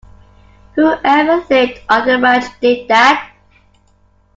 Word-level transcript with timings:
Whoever 0.73 1.45
lived 1.47 1.81
on 1.87 2.07
the 2.07 2.17
ranch 2.17 2.45
did 2.59 2.87
that. 2.87 3.33